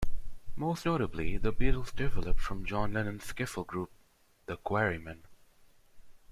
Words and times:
Most 0.55 0.83
notably, 0.87 1.37
the 1.37 1.53
Beatles 1.53 1.95
developed 1.95 2.39
from 2.39 2.65
John 2.65 2.93
Lennon's 2.93 3.23
skiffle 3.23 3.67
group 3.67 3.91
the 4.47 4.57
Quarrymen. 4.57 5.21